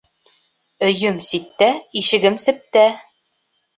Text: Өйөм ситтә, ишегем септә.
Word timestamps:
Өйөм 0.87 1.21
ситтә, 1.27 1.69
ишегем 2.03 2.41
септә. 2.47 2.87